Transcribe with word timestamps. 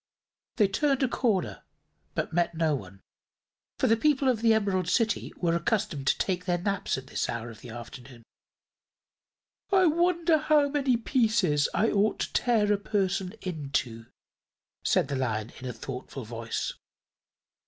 They 0.55 0.67
turned 0.67 1.03
a 1.03 1.07
corner, 1.07 1.61
but 2.15 2.33
met 2.33 2.55
no 2.55 2.73
one, 2.73 3.01
for 3.77 3.85
the 3.85 3.95
people 3.95 4.27
of 4.29 4.41
the 4.41 4.51
Emerald 4.51 4.89
City 4.89 5.31
were 5.37 5.55
accustomed 5.55 6.07
to 6.07 6.17
take 6.17 6.45
their 6.45 6.57
naps 6.57 6.97
at 6.97 7.05
this 7.05 7.29
hour 7.29 7.51
of 7.51 7.61
the 7.61 7.69
afternoon. 7.69 8.23
"I 9.71 9.85
wonder 9.85 10.39
how 10.39 10.69
many 10.69 10.97
pieces 10.97 11.69
I 11.75 11.91
ought 11.91 12.17
to 12.21 12.33
tear 12.33 12.73
a 12.73 12.77
person 12.79 13.35
into," 13.43 14.07
said 14.83 15.07
the 15.07 15.15
Lion, 15.15 15.51
in 15.59 15.67
a 15.67 15.71
thoughtful 15.73 16.25
voice. 16.25 16.73